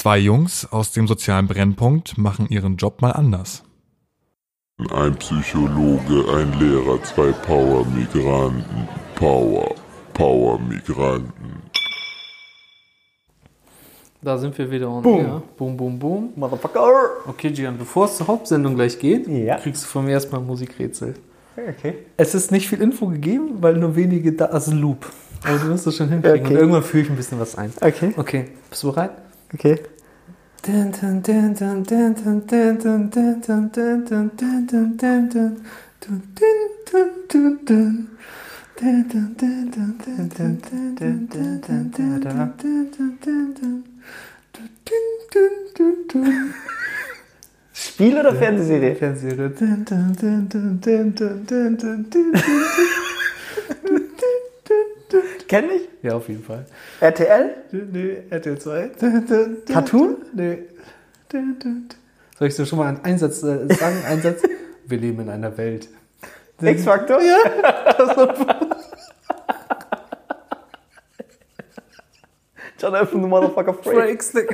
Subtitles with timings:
[0.00, 3.64] Zwei Jungs aus dem sozialen Brennpunkt machen ihren Job mal anders.
[4.94, 8.88] Ein Psychologe, ein Lehrer, zwei Power-Migranten.
[9.14, 9.74] Power,
[10.14, 11.52] Power-Migranten.
[14.22, 15.18] Da sind wir wieder on Boom.
[15.20, 15.42] air.
[15.58, 16.32] Boom, boom, boom.
[16.34, 16.80] Motherfucker.
[17.26, 19.56] Okay, Gian, bevor es zur Hauptsendung gleich geht, Ja.
[19.58, 21.16] kriegst du von mir erstmal ein Musikrätsel.
[21.58, 21.98] Okay.
[22.16, 25.12] Es ist nicht viel Info gegeben, weil nur wenige da, also Loop.
[25.44, 26.40] Aber du wirst das schon hinkriegen.
[26.40, 26.54] Okay.
[26.54, 27.70] Und irgendwann führe ich ein bisschen was ein.
[27.82, 28.14] Okay.
[28.16, 29.10] Okay, bist du bereit?
[29.54, 29.76] Okay.
[47.72, 48.94] Spiel oder Fernsehserie?
[48.94, 49.52] Fernsehserie.
[55.50, 55.88] Kenn ich?
[56.02, 56.64] Ja, auf jeden Fall.
[57.00, 57.56] RTL?
[57.72, 58.90] Nee, RTL 2.
[59.00, 60.16] Dun, dun, dun, Cartoon?
[60.32, 60.58] Nee.
[62.38, 63.96] Soll ich dir schon mal einen Einsatz äh, sagen?
[64.06, 64.42] Einsatz?
[64.86, 65.88] Wir leben in einer Welt.
[66.62, 67.20] X-Factor?
[67.20, 67.38] Ja.
[72.78, 74.46] Jonathan, the Motherfucker the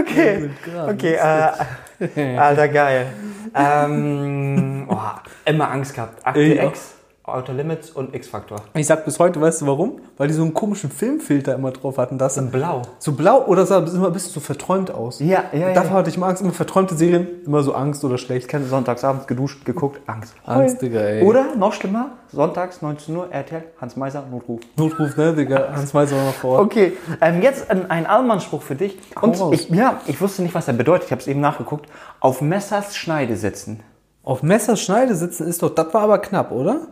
[0.00, 0.50] Okay.
[0.86, 3.06] Okay, äh, Alter, geil.
[3.54, 4.98] Ähm, oh,
[5.46, 6.26] immer Angst gehabt.
[6.26, 6.40] Akte.
[6.42, 6.99] X,
[7.34, 8.58] Outer Limits und X-Factor.
[8.74, 10.00] Ich sag bis heute, weißt du warum?
[10.16, 12.18] Weil die so einen komischen Filmfilter immer drauf hatten.
[12.18, 12.82] Das In blau.
[12.98, 15.20] so blau oder sah immer ein bisschen so verträumt aus.
[15.20, 15.72] Ja, ja, ja.
[15.74, 16.42] Davor hatte ich immer Angst.
[16.42, 18.48] Immer verträumte Serien, immer so Angst oder Ich schlecht.
[18.48, 20.34] kenne sonntagsabends geduscht, geguckt, Angst.
[20.44, 21.22] Angst, Digga, ey.
[21.24, 24.60] Oder, noch schlimmer, sonntags 19 Uhr, RTL, Hans Meiser, Notruf.
[24.76, 25.68] Notruf, ne, Digga?
[25.74, 26.66] Hans Meiser war noch vor Ort.
[26.66, 28.98] Okay, ähm, jetzt ein, ein Allmann-Spruch für dich.
[29.20, 29.52] Und raus.
[29.54, 31.06] ich, ja, ich wusste nicht, was er bedeutet.
[31.06, 31.86] Ich habe es eben nachgeguckt.
[32.20, 33.80] Auf Messers Schneide sitzen.
[34.22, 36.88] Auf Messers Schneide sitzen ist doch, das war aber knapp, oder?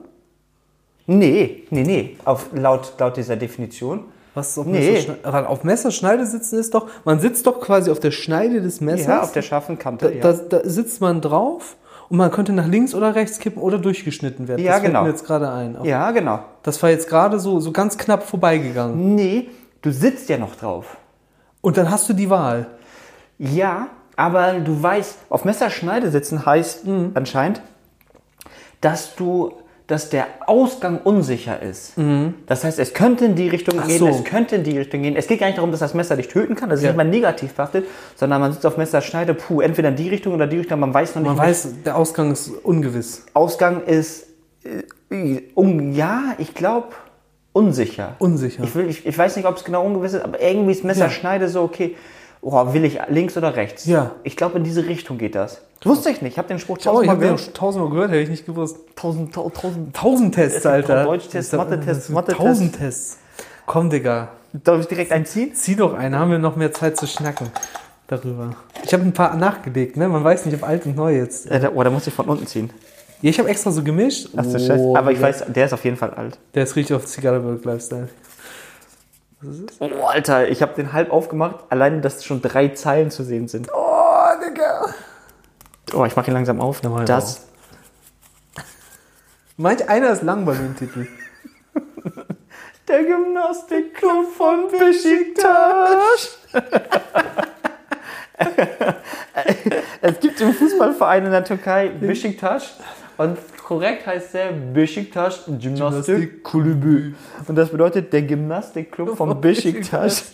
[1.08, 2.16] Nee, nee, nee.
[2.24, 4.04] Auf, laut, laut dieser Definition.
[4.34, 4.92] Was ist auf Nee.
[4.92, 5.48] Messerschneide?
[5.48, 9.06] Auf Messerschneide sitzen ist doch, man sitzt doch quasi auf der Schneide des Messers.
[9.06, 10.10] Ja, auf der scharfen Kante.
[10.10, 10.20] da, ja.
[10.32, 11.76] da, da sitzt man drauf
[12.10, 14.62] und man könnte nach links oder rechts kippen oder durchgeschnitten werden.
[14.62, 15.02] Ja, das fällt genau.
[15.04, 15.78] mir jetzt gerade ein.
[15.82, 16.40] ja, genau.
[16.62, 19.14] Das war jetzt gerade so, so ganz knapp vorbeigegangen.
[19.14, 19.48] Nee,
[19.82, 20.98] du sitzt ja noch drauf.
[21.62, 22.66] Und dann hast du die Wahl.
[23.38, 27.10] Ja, aber du weißt, auf Messerschneide sitzen heißt Mhm.
[27.14, 27.62] anscheinend,
[28.80, 29.52] dass du,
[29.88, 31.94] dass der Ausgang unsicher ist.
[32.46, 33.80] Das heißt, es könnte in die Richtung Mhm.
[33.82, 34.08] Ach gehen, so.
[34.08, 35.16] es könnte in die Richtung gehen.
[35.16, 36.90] Es geht gar nicht darum, dass das Messer dich töten kann, das ist Ja.
[36.90, 40.46] nicht mal negativ behaftet, sondern man sitzt auf Messerschneide, puh, entweder in die Richtung oder
[40.46, 41.28] die Richtung, man weiß noch nicht.
[41.34, 43.24] Man weiß, der Ausgang ist ungewiss.
[43.34, 44.26] Ausgang ist,
[45.10, 46.88] äh, um, ja, ich glaube,
[47.54, 48.14] unsicher.
[48.18, 48.64] Unsicher.
[48.64, 51.48] Ich, will, ich, ich weiß nicht, ob es genau ungewiss ist, aber irgendwie ist Messerschneide
[51.48, 51.96] so, okay,
[52.40, 53.84] oh, will ich links oder rechts?
[53.86, 54.12] Ja.
[54.22, 55.60] Ich glaube, in diese Richtung geht das.
[55.84, 56.32] Wusste ich nicht.
[56.32, 57.40] Ich habe den Spruch Oh, ich tausendmal habe den gehört.
[57.40, 58.76] schon tausendmal gehört, hätte ich nicht gewusst.
[58.96, 59.94] Tausend, tau- tausend.
[59.94, 61.04] Tausend Tests, gibt Alter.
[61.04, 62.42] Deutsch-Tests, Mathe-Tests, Mathe-Tests.
[62.42, 63.18] Tausend Tests.
[63.66, 64.28] Komm, Digga.
[64.52, 65.54] Darf ich direkt einziehen?
[65.54, 67.48] Zieh doch einen, haben wir noch mehr Zeit zu schnacken
[68.08, 68.56] darüber.
[68.82, 70.08] Ich habe ein paar nachgelegt, ne?
[70.08, 71.50] Man weiß nicht, ob alt und neu jetzt.
[71.50, 72.70] Äh, da, oh, da muss ich von unten ziehen.
[73.20, 74.28] Ja, ich habe extra so gemischt.
[74.36, 74.78] Ach du Scheiße.
[74.78, 75.28] Oh, Aber ich Digga.
[75.28, 76.38] weiß, der ist auf jeden Fall alt.
[76.54, 78.08] Der ist richtig auf Zigarrenberg Lifestyle.
[79.78, 83.68] Oh, Alter, ich habe den halb aufgemacht, allein, dass schon drei Zeilen zu sehen sind.
[83.72, 84.86] Oh, Digga.
[85.94, 86.82] Oh, ich mache ihn langsam auf.
[86.82, 87.46] Ihn das
[89.56, 91.06] Manch einer ist lang bei dem Titel.
[92.88, 96.38] Der Gymnastikclub von Besiktas.
[100.00, 102.78] es gibt im Fußballverein in der Türkei Besiktas
[103.18, 107.12] und korrekt heißt der Besiktas Gymnastik Kulübü.
[107.46, 110.32] Und das bedeutet der Gymnastikclub von Besiktas.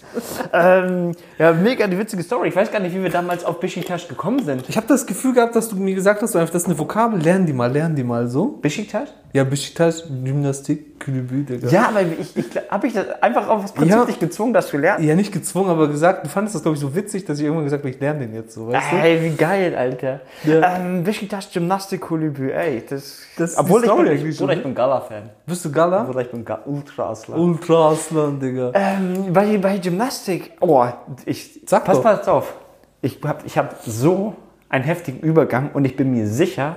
[0.53, 2.49] ähm, ja, mega die witzige Story.
[2.49, 4.69] Ich weiß gar nicht, wie wir damals auf Besiktas gekommen sind.
[4.69, 7.47] Ich habe das Gefühl gehabt, dass du mir gesagt hast, das ist eine Vokabel, lernen
[7.47, 8.59] die mal, lernen die mal so.
[8.61, 9.09] Besiktas?
[9.34, 11.69] Ja, Besiktas, Gymnastik, Kulübü, Digga.
[11.69, 14.05] Ja, aber ich, ich habe ich das einfach auf das Prinzip Ja.
[14.05, 15.05] dich gezwungen, das zu lernen.
[15.05, 17.65] Ja, nicht gezwungen, aber gesagt, du fandest das, glaube ich, so witzig, dass ich irgendwann
[17.65, 18.97] gesagt habe, ich lerne den jetzt so, weißt du?
[18.97, 20.21] Ey, wie geil, Alter.
[20.45, 20.77] Ja.
[20.77, 22.84] Ähm, Besiktas Gymnastik-Kulübü, ey.
[22.89, 24.59] Das, Das ist obwohl ich bin, ich, oder ne?
[24.59, 25.31] ich bin Gala-Fan.
[25.47, 26.09] Bist du Gala?
[26.09, 27.37] Oder ich bin Ga Ultra-Aslan.
[27.41, 28.71] Ultra Aslan, Digga.
[28.72, 30.87] Ähm, bei, bei Gymnastik, oh,
[31.27, 32.04] ich, Sag pass doch.
[32.04, 32.54] mal jetzt auf.
[33.03, 34.34] Ich habe ich hab so
[34.69, 36.77] einen heftigen Übergang und ich bin mir sicher,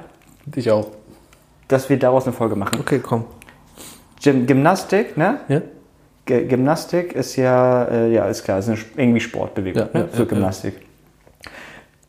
[0.55, 0.87] Ich auch.
[1.67, 2.79] Dass wir daraus eine Folge machen.
[2.79, 3.25] Okay, komm.
[4.21, 5.39] Gym Gymnastik, ne?
[5.47, 5.61] Ja?
[6.25, 10.05] G Gymnastik ist ja, äh, ja, ist klar, ist eine, irgendwie Sportbewegung Ja, ne?
[10.05, 10.73] ja, für ja, Gymnastik.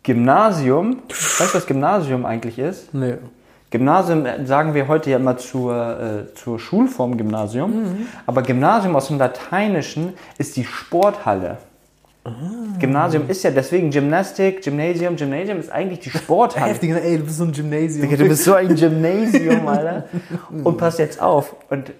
[0.03, 2.95] Gymnasium, weißt du, was Gymnasium eigentlich ist?
[2.95, 3.15] Nee.
[3.71, 5.75] Gymnasium äh, sagen wir heute ja immer zur,
[6.31, 11.59] äh, zur Schulform Gymnasium, aber Gymnasium aus dem Lateinischen ist die Sporthalle.
[12.79, 16.67] Gymnasium ist ja deswegen Gymnastik, Gymnasium, Gymnasium ist eigentlich die Sporthalle.
[16.71, 18.17] Heftig, ey, du bist so ein Gymnasium.
[18.17, 20.05] Du bist so ein Gymnasium, Alter.
[20.65, 21.57] Und pass jetzt auf.
[21.71, 21.93] Und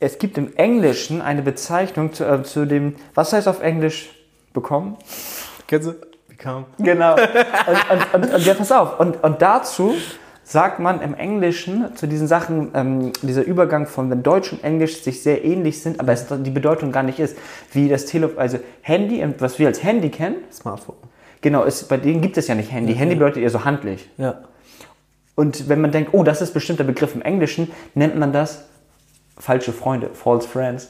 [0.00, 4.10] es gibt im Englischen eine Bezeichnung zu, äh, zu dem, was heißt auf Englisch
[4.52, 4.96] bekommen.
[5.66, 5.94] Kennst du?
[6.28, 6.66] Become.
[6.78, 7.14] Genau.
[7.14, 9.00] Und, und, und, und ja, pass auf.
[9.00, 9.94] Und, und dazu
[10.48, 15.02] sagt man im Englischen zu diesen Sachen, ähm, dieser Übergang von wenn Deutsch und Englisch
[15.02, 17.36] sich sehr ähnlich sind, aber es die Bedeutung gar nicht ist,
[17.72, 20.96] wie das Telefon, also Handy, was wir als Handy kennen, Smartphone.
[21.42, 22.94] genau, ist, bei denen gibt es ja nicht Handy.
[22.94, 24.08] Handy bedeutet eher so handlich.
[24.16, 24.36] Ja.
[25.34, 28.64] Und wenn man denkt, oh, das ist bestimmt der Begriff im Englischen, nennt man das
[29.36, 30.88] falsche Freunde, false friends.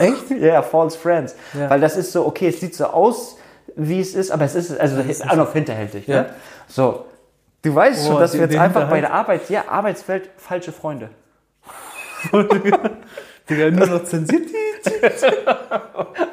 [0.00, 0.30] Echt?
[0.40, 1.36] Ja, false friends.
[1.54, 1.70] Ja.
[1.70, 3.36] Weil das ist so, okay, es sieht so aus,
[3.76, 6.08] wie es ist, aber es ist also auch noch hinterhältig.
[6.08, 6.22] Ja.
[6.22, 6.30] Ne?
[6.66, 7.04] So,
[7.68, 9.02] du weißt Oh, schon, dass wir jetzt einfach bei Hinterhalt.
[9.04, 11.10] der Arbeit, ja, Arbeitswelt, falsche Freunde.
[13.48, 14.56] Digga, nur noch zensiert die.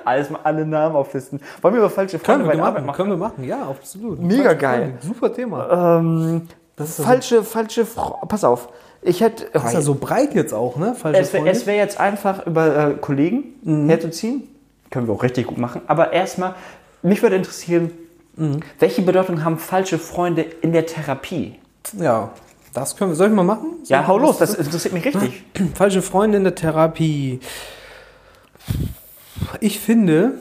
[0.06, 1.40] Alles mal alle Namen auflisten.
[1.62, 2.98] Wollen wir über falsche Freunde Können bei wir der Arbeit machen, machen?
[2.98, 4.20] können wir machen, ja, absolut.
[4.20, 4.80] Mega Falsche geil.
[5.00, 5.98] Freunde, Super Thema.
[6.00, 6.48] Ähm,
[6.78, 8.22] ist ja falsche, falsche Frau.
[8.28, 8.70] Pass auf.
[9.02, 9.46] Ich hätte.
[9.54, 10.96] Das ist ja so breit jetzt auch, ne?
[10.96, 11.66] Falsche Es wäre Freunde.
[11.66, 13.90] wär jetzt einfach über äh, Kollegen Mhm.
[13.90, 14.44] herzuziehen.
[14.92, 15.82] Können wir auch richtig gut machen.
[15.88, 16.54] Aber erstmal,
[17.02, 17.92] mich würde interessieren,
[18.36, 18.62] Mhm.
[18.80, 21.56] welche Bedeutung haben falsche Freunde in der Therapie?
[22.00, 22.32] Ja,
[22.74, 23.16] das können wir.
[23.16, 23.68] Soll ich mal machen?
[23.84, 25.44] Soll Ja, hau los, das interessiert mich richtig.
[25.76, 27.40] Falsche Freunde in der Therapie.
[29.60, 30.34] Ich finde,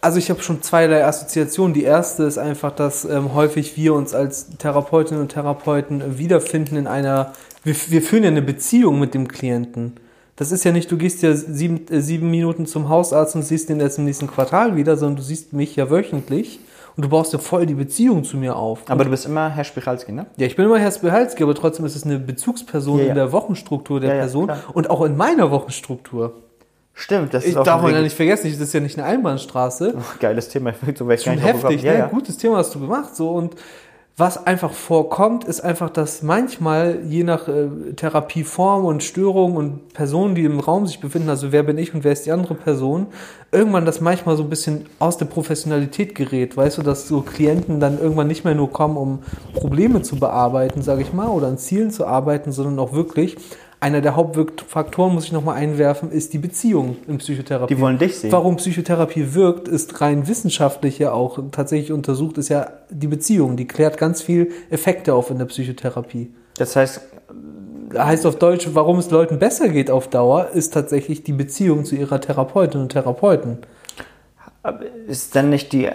[0.00, 1.74] also ich habe schon zweierlei Assoziationen.
[1.74, 6.86] Die erste ist einfach, dass ähm, häufig wir uns als Therapeutinnen und Therapeuten wiederfinden in
[6.86, 7.32] einer,
[7.62, 10.00] wir, wir führen ja eine Beziehung mit dem Klienten.
[10.38, 13.68] Das ist ja nicht, du gehst ja sieben, äh, sieben Minuten zum Hausarzt und siehst
[13.68, 16.60] den erst im nächsten Quartal wieder, sondern du siehst mich ja wöchentlich
[16.96, 18.80] und du baust ja voll die Beziehung zu mir auf.
[18.88, 20.26] Aber du bist immer Herr Spiralski, ne?
[20.36, 23.08] Ja, ich bin immer Herr Spihalski, aber trotzdem ist es eine Bezugsperson Ja, ja.
[23.10, 24.58] in der Wochenstruktur der Ja, Person klar.
[24.74, 26.34] und auch in meiner Wochenstruktur.
[26.94, 29.06] Stimmt, das Ich ist auch darf man ja nicht vergessen, das ist ja nicht eine
[29.06, 29.94] Einbahnstraße.
[30.18, 30.70] geiles Thema.
[30.70, 32.08] Ich so ich Schon heftig, ne?
[32.10, 33.14] Gutes Thema hast du gemacht.
[33.14, 33.54] So und
[34.18, 40.34] was einfach vorkommt, ist einfach, dass manchmal je nach äh, Therapieform und Störung und Personen,
[40.34, 43.06] die im Raum sich befinden, also wer bin ich und wer ist die andere Person,
[43.52, 46.56] irgendwann das manchmal so ein bisschen aus der Professionalität gerät.
[46.56, 49.20] Weißt du, dass so Klienten dann irgendwann nicht mehr nur kommen, um
[49.54, 53.36] Probleme zu bearbeiten, sage ich mal, oder an Zielen zu arbeiten, sondern auch wirklich
[53.80, 57.74] einer der Hauptfaktoren, muss ich nochmal einwerfen, ist die Beziehung in Psychotherapie.
[57.74, 58.32] Die wollen dich sehen.
[58.32, 63.56] Warum Psychotherapie wirkt, ist rein wissenschaftlich ja auch tatsächlich untersucht, ist ja die Beziehung.
[63.56, 66.32] Die klärt ganz viel Effekte auf in der Psychotherapie.
[66.56, 67.00] Das heißt,
[67.96, 71.94] Heißt auf Deutsch, warum es Leuten besser geht auf Dauer, ist tatsächlich die Beziehung zu
[71.96, 73.58] ihrer Therapeutin und Therapeuten.
[75.06, 75.88] ist dann nicht die.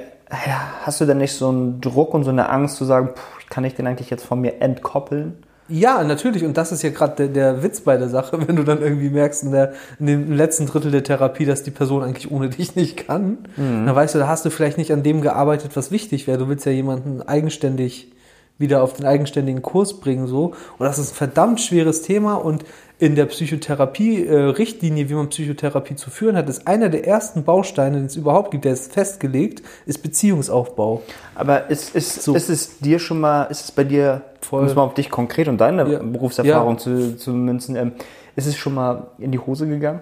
[0.82, 3.64] Hast du denn nicht so einen Druck und so eine Angst zu sagen, puh, kann
[3.64, 5.44] ich den eigentlich jetzt von mir entkoppeln?
[5.69, 6.44] Ja, natürlich.
[6.44, 9.10] Und das ist ja gerade der, der Witz bei der Sache, wenn du dann irgendwie
[9.10, 12.75] merkst in, der, in dem letzten Drittel der Therapie, dass die Person eigentlich ohne dich
[12.75, 13.39] nicht kann.
[13.56, 16.38] Dann weißt du, da hast du vielleicht nicht an dem gearbeitet, was wichtig wäre.
[16.38, 18.12] Du willst ja jemanden eigenständig
[18.58, 20.54] wieder auf den eigenständigen Kurs bringen, so.
[20.78, 22.36] Und das ist ein verdammt schweres Thema.
[22.36, 22.64] Und
[23.00, 28.06] in der Psychotherapie-Richtlinie, wie man Psychotherapie zu führen hat, ist einer der ersten Bausteine, den
[28.06, 31.02] es überhaupt gibt, der ist festgelegt, ist Beziehungsaufbau.
[31.36, 32.36] Aber ist, ist, So.
[32.36, 34.66] ist es dir schon mal, ist es bei dir, Voll.
[34.66, 36.00] es mal auf dich konkret und deine Ja.
[36.00, 36.78] Berufserfahrung Ja.
[36.78, 37.94] zu, zu münzen, ähm,
[38.36, 40.02] ist es schon mal in die Hose gegangen?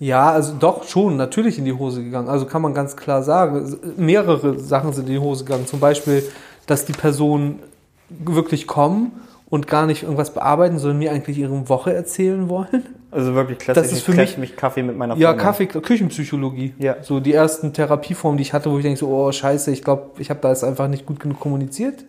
[0.00, 2.28] Ja, also doch schon, natürlich in die Hose gegangen.
[2.28, 3.76] Also kann man ganz klar sagen.
[3.96, 5.66] Mehrere Sachen sind in die Hose gegangen.
[5.68, 6.24] Zum Beispiel,
[6.66, 7.60] dass die Personen
[8.08, 9.12] wirklich kommen
[9.48, 12.84] und gar nicht irgendwas bearbeiten, sondern mir eigentlich ihre Woche erzählen wollen.
[13.10, 15.44] Also wirklich klassisch, Das ist für mich- mich Kaffee mit meiner Ja, Freundin.
[15.44, 16.74] Kaffee, Küchenpsychologie.
[16.78, 16.96] Ja.
[17.02, 20.10] So die ersten Therapieformen, die ich hatte, wo ich denke so, oh scheiße, ich glaube,
[20.20, 22.04] ich habe da jetzt einfach nicht gut genug kommuniziert.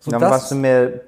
[0.00, 1.02] So Dann warst du mehr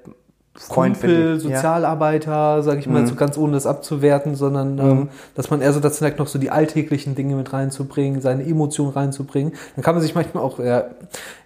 [0.54, 1.44] Freund Kumpel, dich.
[1.49, 1.56] Ja.
[1.56, 3.06] Sozialarbeiter, sage ich mal, Mhm.
[3.06, 6.38] so ganz ohne das abzuwerten, sondern ähm, dass man eher so dazu neigt, noch so
[6.38, 9.54] die alltäglichen Dinge mit reinzubringen, seine Emotionen reinzubringen.
[9.76, 10.85] Dann kann man sich manchmal auch, ja,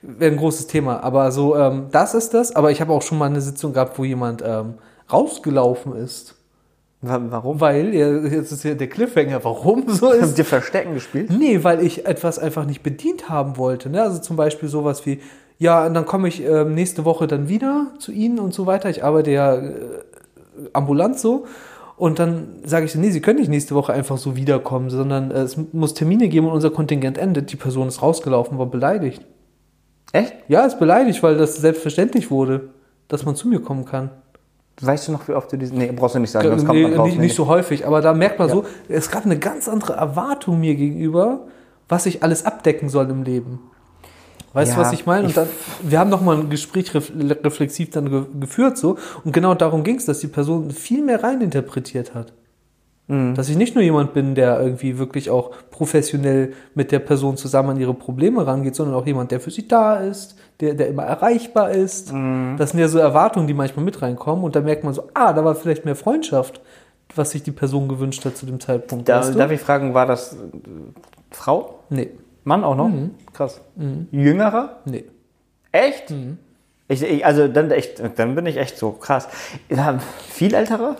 [0.02, 2.56] wäre ein großes Thema, aber so, ähm, das ist das.
[2.56, 4.74] Aber ich habe auch schon mal eine Sitzung gehabt, wo jemand ähm,
[5.12, 6.34] rausgelaufen ist.
[7.02, 7.60] Wa- Warum?
[7.60, 10.32] Weil, jetzt ist ja der Cliffhanger, warum so ist.
[10.32, 11.30] Du dir Verstecken gespielt?
[11.30, 13.88] Nee, weil ich etwas einfach nicht bedient haben wollte.
[13.88, 14.02] Ne?
[14.02, 15.20] Also zum Beispiel sowas wie,
[15.58, 18.90] ja, und dann komme ich ähm, nächste Woche dann wieder zu Ihnen und so weiter.
[18.90, 19.72] Ich arbeite ja äh,
[20.72, 21.46] ambulant so.
[21.96, 25.40] Und dann sage ich nee, Sie können nicht nächste Woche einfach so wiederkommen, sondern äh,
[25.40, 27.52] es muss Termine geben und unser Kontingent endet.
[27.52, 29.22] Die Person ist rausgelaufen, war beleidigt.
[30.12, 30.34] Echt?
[30.48, 32.68] Ja, ist beleidigt, weil das selbstverständlich wurde,
[33.08, 34.10] dass man zu mir kommen kann.
[34.82, 35.78] Weißt du noch, wie oft du diesen.
[35.78, 37.06] Nee, brauchst du nicht sagen, sonst kommt Nee, man drauf.
[37.06, 38.54] nicht, nicht so häufig, aber da merkt man Ja.
[38.56, 41.46] so, es gab eine ganz andere Erwartung mir gegenüber,
[41.88, 43.58] was ich alles abdecken soll im Leben.
[44.56, 45.26] Weißt du, Ja, was ich meine?
[45.26, 45.48] Und dann,
[45.82, 49.84] wir haben noch mal ein Gespräch ref reflexiv dann ge geführt so und genau darum
[49.84, 52.32] ging es, dass die Person viel mehr reininterpretiert hat.
[53.08, 53.34] Mhm.
[53.34, 57.70] Dass ich nicht nur jemand bin, der irgendwie wirklich auch professionell mit der Person zusammen
[57.70, 61.02] an ihre Probleme rangeht, sondern auch jemand, der für sie da ist, der, der immer
[61.02, 62.14] erreichbar ist.
[62.14, 62.56] Mhm.
[62.56, 65.34] Das sind ja so Erwartungen, die manchmal mit reinkommen und da merkt man so, ah,
[65.34, 66.62] da war vielleicht mehr Freundschaft,
[67.14, 69.06] was sich die Person gewünscht hat zu dem Zeitpunkt.
[69.06, 69.38] Da, weißt du?
[69.38, 70.36] Darf ich fragen, war das äh,
[71.30, 71.80] Frau?
[71.90, 72.08] Nee.
[72.46, 72.90] Mann auch noch?
[73.32, 73.60] Krass.
[74.12, 74.76] Jüngerer?
[74.84, 75.04] Nee.
[75.72, 76.14] Echt?
[76.88, 79.28] Ich, ich, also dann echt, dann bin ich echt so krass.
[80.28, 80.96] Viel älterer?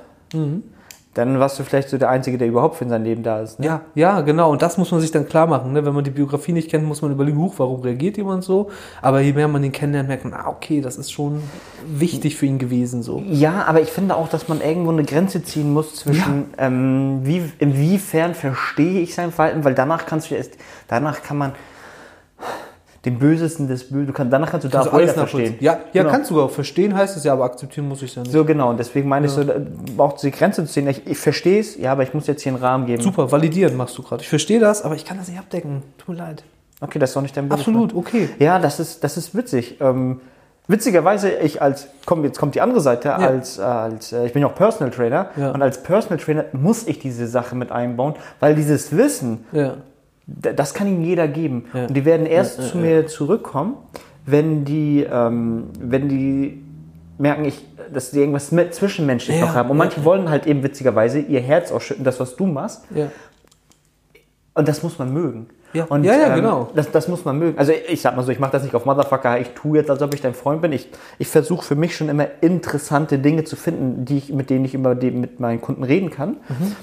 [1.17, 3.59] Dann warst du vielleicht so der Einzige, der überhaupt für sein Leben da ist.
[3.59, 3.65] Ne?
[3.65, 4.51] Ja, ja, genau.
[4.51, 5.73] Und das muss man sich dann klar machen.
[5.73, 5.83] Ne?
[5.87, 8.69] Wenn man die Biografie nicht kennt, muss man überlegen, huch, warum reagiert jemand so?
[9.01, 11.43] Aber je mehr man ihn kennenlernt, merkt man, ah, okay, das ist schon
[11.87, 13.03] wichtig für ihn gewesen.
[13.03, 13.23] So.
[13.27, 17.51] Ja, aber ich finde auch, dass man irgendwo eine Grenze ziehen muss zwischen, ähm, wie,
[17.61, 20.53] inwiefern verstehe ich sein Verhalten, weil danach kannst du erst,
[20.87, 21.53] danach kann man
[23.07, 25.55] den Bösesten des Bösen, du kannst, danach kannst du da Vader alles verstehen.
[25.61, 26.13] Ja, ja Genau.
[26.13, 28.33] kannst du auch verstehen, heißt es ja, aber akzeptieren muss ich es ja nicht.
[28.33, 29.55] So genau, und deswegen meine ich so, da-
[29.97, 30.87] auch die Grenze zu ziehen.
[30.89, 33.01] Ich, ich verstehe es, ja, aber ich muss jetzt hier einen Rahmen geben.
[33.03, 34.23] Super, validieren machst du gerade.
[34.23, 35.83] Ich verstehe das, aber ich kann das nicht abdecken.
[35.97, 36.43] Tut mir leid.
[36.81, 37.67] Okay, das ist doch nicht dein Böses.
[37.67, 38.29] Absolut, okay.
[38.39, 39.81] Ja, das ist, das ist witzig.
[39.81, 40.21] Ähm,
[40.69, 44.43] witzigerweise, ich als, komm, jetzt kommt die andere Seite, als, äh, als äh, ich bin
[44.43, 45.53] ja auch Personal Trainer Ja.
[45.53, 49.75] und als Personal Trainer muss ich diese Sache mit einbauen, weil dieses Wissen, Ja.
[50.27, 51.67] Das kann ihnen jeder geben.
[51.73, 51.87] Ja.
[51.87, 53.75] Und die werden erst zu mir zurückkommen,
[54.25, 56.63] wenn die, ähm, wenn die
[57.19, 59.71] merken, ich, dass sie irgendwas mit zwischenmenschlich Ja, noch haben.
[59.71, 62.83] Und ja, manche wollen halt eben witzigerweise ihr Herz ausschütten, das, was du machst.
[62.95, 63.11] Ja.
[64.55, 65.47] Und das muss man mögen.
[65.73, 65.85] Ja.
[65.85, 66.71] Und, Ja, ja, ähm, genau.
[66.75, 67.59] Das, das muss man mögen.
[67.59, 70.01] Also ich sag mal so, ich mache das nicht auf Motherfucker, ich tue jetzt, als
[70.03, 70.73] ob ich dein Freund bin.
[70.73, 74.65] Ich, ich versuche für mich schon immer interessante Dinge zu finden, die ich, mit denen
[74.65, 76.39] ich immer de- mit meinen Kunden reden kann.
[76.49, 76.77] Mhm.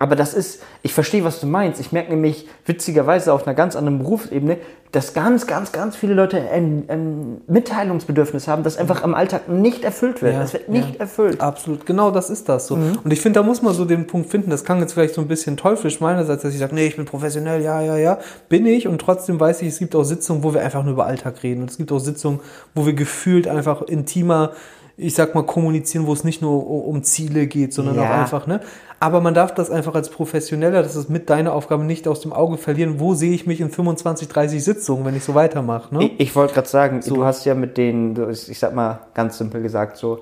[0.00, 1.78] Aber das ist, ich verstehe, was du meinst.
[1.78, 4.56] Ich merke nämlich witzigerweise auf einer ganz anderen Berufsebene,
[4.92, 9.84] dass ganz, ganz, ganz viele Leute ein, ein Mitteilungsbedürfnis haben, das einfach im Alltag nicht
[9.84, 10.34] erfüllt wird.
[10.34, 11.00] Ja, es wird nicht ja.
[11.00, 11.42] erfüllt.
[11.42, 12.76] Absolut, genau das ist das so.
[12.76, 12.98] Mhm.
[13.04, 15.20] Und ich finde, da muss man so den Punkt finden, das kann jetzt vielleicht so
[15.20, 18.64] ein bisschen teuflisch meinerseits, dass ich sage, nee, ich bin professionell, ja, ja, ja, bin
[18.64, 21.42] ich und trotzdem weiß ich, es gibt auch Sitzungen, wo wir einfach nur über Alltag
[21.42, 22.40] reden und es gibt auch Sitzungen,
[22.74, 24.52] wo wir gefühlt einfach intimer,
[25.00, 28.04] ich sag mal, kommunizieren, wo es nicht nur um Ziele geht, sondern Ja.
[28.04, 28.60] auch einfach, ne?
[29.00, 32.32] Aber man darf das einfach als Professioneller, das ist mit deiner Aufgabe nicht aus dem
[32.34, 36.04] Auge verlieren, wo sehe ich mich in 25, 30 Sitzungen, wenn ich so weitermache, ne?
[36.04, 39.62] Ich, ich wollte gerade sagen, du hast ja mit denen, ich sag mal ganz simpel
[39.62, 40.20] gesagt, so,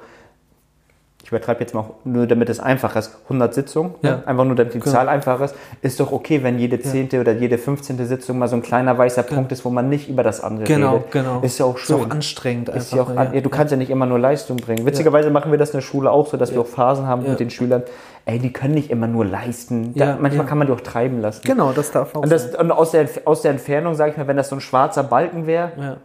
[1.29, 4.13] ich übertreibe jetzt mal nur damit es einfach ist, 100 Sitzungen, Ja.
[4.13, 4.23] ne?
[4.27, 4.93] einfach nur damit die Genau.
[4.97, 8.03] Zahl einfach ist, ist doch okay, wenn jede zehnte oder jede 15.
[8.07, 10.93] Sitzung mal so ein kleiner weißer Punkt ist, wo man nicht über das andere Genau,
[10.97, 11.11] redet.
[11.11, 11.41] genau.
[11.43, 11.99] Ist ja auch schön.
[11.99, 14.19] Ist auch anstrengend Ist ja auch, einfach, an- ja, du kannst ja nicht immer nur
[14.19, 14.87] Leistung bringen.
[14.87, 17.31] Witzigerweise machen wir das in der Schule auch so, dass wir auch Phasen haben Ja.
[17.33, 17.83] mit den Schülern.
[18.25, 19.93] Ey, die können nicht immer nur leisten.
[19.97, 20.49] Da, Ja, manchmal ja.
[20.49, 21.43] kann man die auch treiben lassen.
[21.45, 24.27] Genau, das darf auch Und, das, und aus, der, aus der Entfernung, sage ich mal,
[24.27, 25.85] wenn das so ein schwarzer Balken wäre, sein.
[25.85, 25.97] Ja.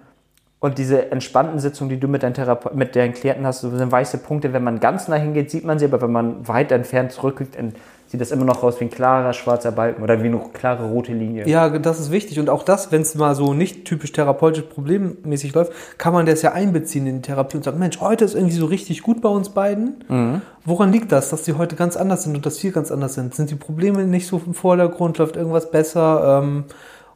[0.64, 4.20] Und diese entspannten Sitzungen, die du mit deinen, Therape mit deinen Klienten hast, sind weiße
[4.20, 4.54] Punkte.
[4.54, 7.74] Wenn man ganz nah hingeht, sieht man sie, aber wenn man weit entfernt zurückguckt, dann
[8.08, 11.12] sieht das immer noch aus wie ein klarer schwarzer Balken oder wie eine klare rote
[11.12, 11.50] Linie.
[11.50, 12.40] Ja, das ist wichtig.
[12.40, 16.42] Und auch das, wenn es mal so nicht typisch therapeutisch problemmäßig läuft, kann man das
[16.42, 19.28] ja einbeziehen in die Therapie und sagen, Mensch, heute ist irgendwie so richtig gut bei
[19.28, 20.42] uns beiden.
[20.64, 23.36] Woran liegt das, dass die heute ganz anders sind und dass wir ganz anders sind?
[23.36, 25.18] Sind die Probleme nicht so im Vordergrund?
[25.18, 26.42] Läuft irgendwas besser?
[26.42, 26.64] Ähm,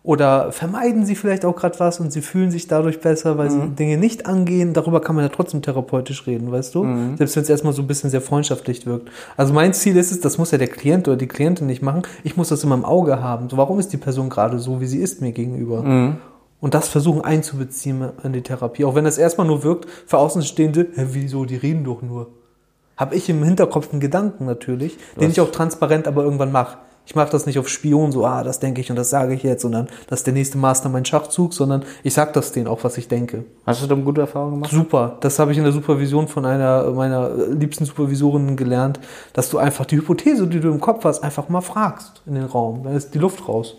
[0.07, 3.59] oder vermeiden sie vielleicht auch gerade was und sie fühlen sich dadurch besser, weil sie
[3.77, 4.73] Dinge nicht angehen?
[4.73, 6.85] Darüber kann man ja trotzdem therapeutisch reden, weißt du?
[7.17, 9.09] Selbst wenn es erstmal so ein bisschen sehr freundschaftlich wirkt.
[9.35, 12.03] Also mein Ziel ist es, das muss ja der Klient oder die Klientin nicht machen.
[12.23, 13.49] Ich muss das immer im Auge haben.
[13.49, 15.83] So, warum ist die Person gerade so, wie sie ist mir gegenüber?
[16.61, 18.85] Und das versuchen einzubeziehen in die Therapie.
[18.85, 22.29] Auch wenn das erstmal nur wirkt, für Außenstehende, hä, wieso, die reden doch nur.
[22.95, 26.77] Habe ich im Hinterkopf einen Gedanken natürlich, den ich auch transparent aber irgendwann mache.
[27.07, 29.41] Ich mache das nicht auf Spion, so, ah, das denke ich und das sage ich
[29.41, 32.97] jetzt und dann, das ist der nächste Mastermind-Schachzug, sondern ich sage das denen auch, was
[32.97, 33.45] ich denke.
[33.65, 34.71] Hast du da eine gute Erfahrung gemacht?
[34.71, 38.99] Super, das habe ich in der Supervision von einer meiner liebsten Supervisorinnen gelernt,
[39.31, 42.43] dass du einfach die Hypothese, die du im Kopf hast, einfach mal fragst in den
[42.43, 42.83] Raum.
[42.83, 43.75] Dann ist die Luft raus.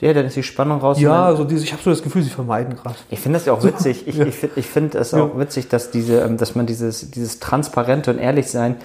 [0.00, 0.98] Ja, dann ist die Spannung raus.
[0.98, 2.96] Ja, also diese, ich habe so das Gefühl, sie vermeiden gerade.
[3.10, 4.08] Ich finde das ja auch witzig.
[4.08, 7.40] Ich, ich finde ich find es auch witzig, dass, diese, ähm, dass man dieses, dieses
[7.40, 8.76] Transparente und Ehrlichsein,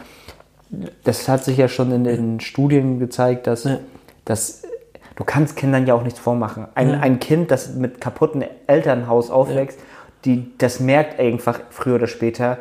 [1.04, 3.80] das hat sich ja schon in den Studien gezeigt, dass, Ja.
[4.26, 4.64] dass
[5.16, 6.68] du kannst Kindern ja auch nichts vormachen.
[6.76, 9.80] Ein, ein Kind, das mit kaputten Elternhaus aufwächst,
[10.26, 12.58] die, das merkt einfach früher oder später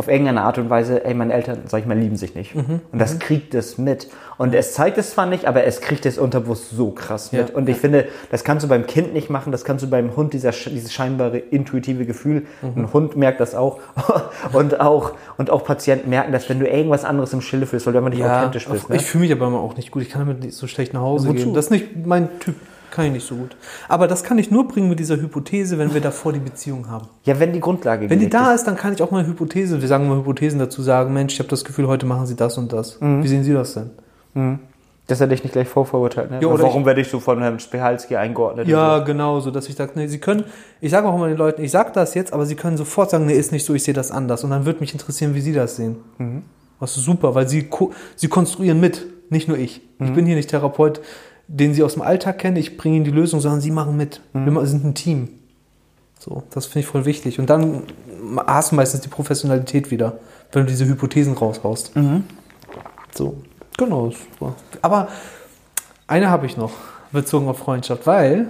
[0.00, 2.54] auf irgendeine Art und Weise, ey, meine Eltern, sag ich mal, lieben sich nicht.
[2.54, 2.80] Mhm.
[2.90, 4.08] Und das kriegt es mit.
[4.38, 7.50] Und es zeigt es zwar nicht, aber es kriegt es unterbewusst so krass mit.
[7.50, 7.54] Ja.
[7.54, 10.32] Und ich finde, das kannst du beim Kind nicht machen, das kannst du beim Hund,
[10.32, 12.46] dieser, dieses scheinbare intuitive Gefühl.
[12.62, 12.84] Mhm.
[12.84, 13.78] Ein Hund merkt das auch.
[14.54, 15.12] und auch.
[15.36, 18.10] Und auch Patienten merken das, wenn du irgendwas anderes im Schilde fühlst, weil du einfach
[18.10, 18.88] nicht authentisch bist.
[18.88, 18.96] Ne?
[18.96, 20.00] ich fühle mich aber immer auch nicht gut.
[20.00, 21.36] Ich kann damit nicht so schlecht nach Hause Wozu?
[21.36, 21.52] gehen.
[21.52, 22.54] Das ist nicht mein Typ.
[22.90, 23.56] Kann ich nicht so gut.
[23.88, 27.08] Aber das kann ich nur bringen mit dieser Hypothese, wenn wir davor die Beziehung haben.
[27.24, 29.80] Ja, wenn die Grundlage Wenn die da ist, dann kann ich auch mal eine Hypothese,
[29.80, 32.58] wir sagen mal Hypothesen dazu sagen, Mensch, ich habe das Gefühl, heute machen sie das
[32.58, 32.98] und das.
[33.00, 34.58] Wie sehen Sie das denn?
[35.06, 36.30] Dass er dich nicht gleich vorverurteilt.
[36.30, 36.38] Ne?
[36.40, 38.68] Ja, oder Warum werde ich so von Herrn Spihalski eingeordnet?
[38.68, 40.44] Ja, genau, so dass ich sage, nee, Sie können,
[40.80, 43.26] ich sage auch immer den Leuten, ich sage das jetzt, aber Sie können sofort sagen,
[43.26, 44.44] nee, ist nicht so, ich sehe das anders.
[44.44, 45.96] Und dann würde mich interessieren, wie Sie das sehen.
[46.78, 47.68] Das ist super, weil Sie,
[48.14, 49.80] Sie konstruieren mit, nicht nur ich.
[49.98, 51.00] Ich bin hier nicht Therapeut,
[51.52, 54.20] den sie aus dem Alltag kennen, ich bringe ihnen die Lösung, sondern sie machen mit.
[54.32, 54.54] Mhm.
[54.54, 55.28] Wir sind ein Team.
[56.20, 57.40] So, das finde ich voll wichtig.
[57.40, 57.82] Und dann
[58.46, 60.18] hast du meistens die Professionalität wieder,
[60.52, 61.96] wenn du diese Hypothesen raushaust.
[61.96, 62.24] Mhm.
[63.12, 63.38] So,
[63.76, 64.10] genau.
[64.10, 64.54] super.
[64.80, 65.08] Aber
[66.06, 66.72] eine habe ich noch,
[67.10, 68.46] bezogen auf Freundschaft, weil,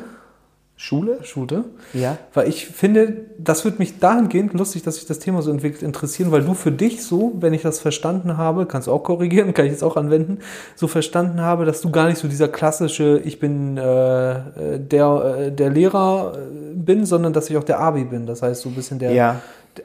[0.83, 1.19] Schule?
[1.25, 2.17] Schute, Ja.
[2.33, 6.33] weil ich finde, das wird mich dahingehend lustig, dass sich das Thema so entwickelt, interessieren,
[6.33, 9.67] weil du für dich so, wenn ich das verstanden habe, kannst du auch korrigieren, kann
[9.67, 10.39] ich jetzt auch anwenden,
[10.77, 14.41] so verstanden habe, dass du gar nicht so dieser klassische, ich bin äh, äh,
[14.79, 18.25] der, äh, der Lehrer äh, bin, sondern dass ich auch der Abi bin.
[18.25, 19.41] Das heißt, so ein bisschen der Ja.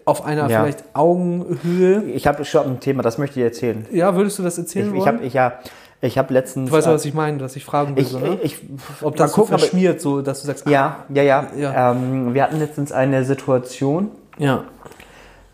[0.06, 0.62] auf einer Ja.
[0.62, 2.04] vielleicht Augenhöhe.
[2.06, 3.86] Ich habe schon ein Thema, das möchte ich erzählen.
[3.92, 5.06] Ja, würdest du das Ich, erzählen ich wollen?
[5.18, 5.60] habe ich, ja,
[6.02, 6.70] ich hab letztens.
[6.70, 8.38] du weißt ja, äh, was ich meine, dass ich fragen will, ich, so, ne?
[8.44, 8.60] ich,
[9.02, 11.48] Ob das so gucken, verschmiert, so dass du sagst, Ja, ja, ja.
[11.58, 11.92] Ja.
[11.92, 14.64] Ähm, wir hatten letztens eine Situation ah, ja,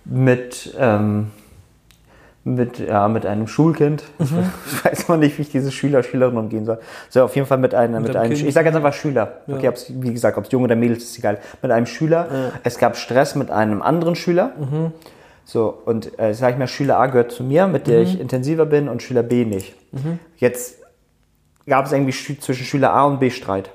[0.05, 1.27] mit, ähm,
[2.43, 4.03] mit, ja, mit einem Schulkind.
[4.17, 4.49] Mhm.
[4.65, 6.79] Ich weiß noch nicht, wie ich diese Schüler, Schülerin umgehen soll.
[7.09, 8.47] So, auf jeden Fall mit einem, mit einem einem Kind.
[8.47, 9.41] ich sage jetzt einfach Schüler.
[9.47, 9.55] Ja.
[9.55, 11.37] Okay, wie gesagt, ob es Junge oder Mädels ist egal.
[11.61, 12.51] Mit einem Schüler.
[12.63, 14.51] Es gab Stress mit einem anderen Schüler.
[14.57, 14.91] Mhm.
[15.45, 18.03] So, und äh, sag ich mal, Schüler A gehört zu mir, mit der Mhm.
[18.05, 19.75] ich intensiver bin, und Schüler B nicht.
[20.37, 20.77] Jetzt
[21.67, 23.69] gab es irgendwie zwischen Schüler A und B Streit.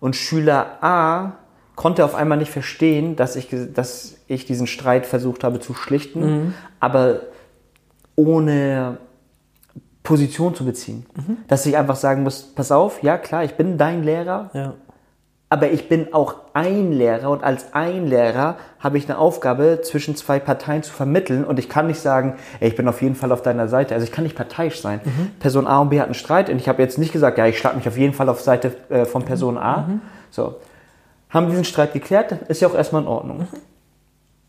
[0.00, 1.32] Und Schüler A
[1.76, 6.54] konnte auf einmal nicht verstehen, dass ich, dass ich diesen Streit versucht habe zu schlichten,
[6.80, 7.20] aber
[8.16, 8.98] ohne
[10.02, 11.06] Position zu beziehen.
[11.48, 14.74] Dass ich einfach sagen muss, pass auf, ja klar, ich bin dein Lehrer, ja.
[15.54, 20.16] Aber ich bin auch ein Lehrer und als ein Lehrer habe ich eine Aufgabe, zwischen
[20.16, 23.30] zwei Parteien zu vermitteln und ich kann nicht sagen, ey, ich bin auf jeden Fall
[23.30, 23.94] auf deiner Seite.
[23.94, 25.00] Also ich kann nicht parteiisch sein.
[25.38, 27.76] Person A und B hatten Streit und ich habe jetzt nicht gesagt, ja, ich schlage
[27.76, 29.88] mich auf jeden Fall auf Seite äh, von Person A.
[30.32, 30.56] So.
[31.30, 33.46] Haben diesen Streit geklärt, ist ja auch erstmal in Ordnung.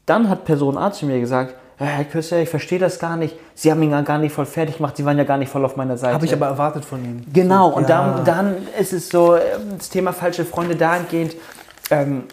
[0.07, 3.35] Dann hat Person A zu mir gesagt, Herr Küsser, ich verstehe das gar nicht.
[3.53, 5.65] Sie haben ihn ja gar nicht voll fertig gemacht, Sie waren ja gar nicht voll
[5.65, 6.13] auf meiner Seite.
[6.13, 7.23] Habe ich aber erwartet von ihm.
[7.33, 8.13] Genau, und Ja.
[8.23, 9.41] dann, dann ist es so, ähm,
[9.77, 11.35] das Thema falsche Freunde dahingehend,
[11.91, 12.23] ähm,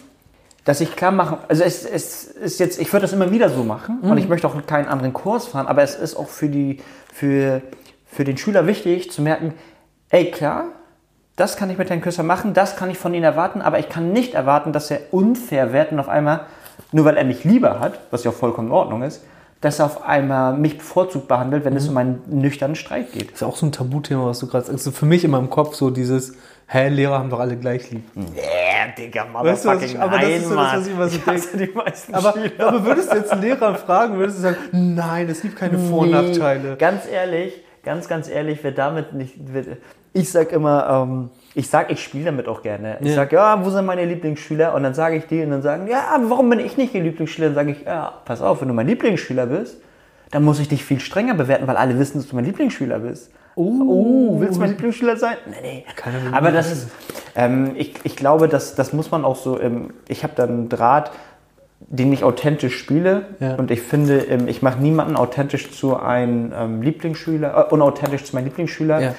[0.64, 3.64] dass ich klar mache, also es, es ist jetzt, ich würde das immer wieder so
[3.64, 6.78] machen und ich möchte auch keinen anderen Kurs fahren, aber es ist auch für, die,
[7.12, 7.62] für,
[8.06, 9.54] für den Schüler wichtig zu merken,
[10.10, 10.66] ey klar,
[11.34, 13.88] das kann ich mit Herrn Küsser machen, das kann ich von Ihnen erwarten, aber ich
[13.88, 16.42] kann nicht erwarten, dass er unfair wird und auf einmal,
[16.92, 19.24] nur weil er mich lieber hat, was ja auch vollkommen in Ordnung ist,
[19.62, 23.30] dass er auf einmal mich bevorzugt behandelt, wenn es um einen nüchternen Streit geht.
[23.30, 24.86] ist auch so ein Tabuthema, was du gerade sagst.
[24.86, 26.34] Also für mich immer im Kopf so dieses,
[26.66, 28.02] hä, Lehrer haben doch alle gleich lieb.
[28.16, 32.14] Yeah, Digga, Weißt du, aber das ist so das, was ich immer so die meisten
[32.14, 32.66] Aber, Schüler.
[32.68, 36.00] aber würdest du jetzt einen Lehrer fragen, würdest du sagen, nein, es gibt keine Vor-
[36.00, 36.76] und Nachteile.
[36.76, 39.34] Ganz ehrlich, ganz, ganz ehrlich, wer damit nicht.
[39.38, 39.64] Wer,
[40.12, 42.96] ich sag immer, ähm, ich sag, ich spiele damit auch gerne.
[43.00, 43.14] Ich Ja.
[43.14, 44.74] sag, ja, wo sind meine Lieblingsschüler?
[44.74, 47.48] Und dann sage ich die und dann sagen, ja, warum bin ich nicht ihr Lieblingsschüler?
[47.48, 49.76] Dann sage ich, ja, pass auf, wenn du mein Lieblingsschüler bist,
[50.30, 53.30] dann muss ich dich viel strenger bewerten, weil alle wissen, dass du mein Lieblingsschüler bist.
[53.54, 55.36] Oh, willst du mein Lieblingsschüler sein?
[55.46, 55.84] Nee, nee.
[55.94, 56.88] Keiner will Aber das ist,
[57.36, 60.70] ähm, ich, ich glaube, das, das muss man auch so, ähm, ich habe da einen
[60.70, 61.10] Draht,
[61.80, 63.26] den ich authentisch spiele.
[63.40, 63.56] Ja.
[63.56, 68.34] Und ich finde, ähm, ich mache niemanden authentisch zu einem ähm, Lieblingsschüler, äh, unauthentisch zu
[68.34, 69.00] meinem Lieblingsschüler.
[69.00, 69.14] Ja.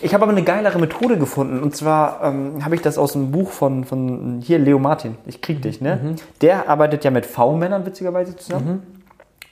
[0.00, 1.62] Ich habe aber eine geilere Methode gefunden.
[1.62, 5.16] Und zwar ähm, habe ich das aus einem Buch von, von hier, Leo Martin.
[5.26, 6.00] Ich krieg dich, ne?
[6.02, 6.16] Mhm.
[6.40, 8.82] Der arbeitet ja mit V-Männern witzigerweise zusammen.